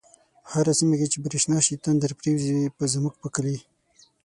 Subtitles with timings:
[0.43, 2.51] په هره سیمه چی برشنا شی، تندر پریوزی
[2.93, 3.57] زمونږ په کلی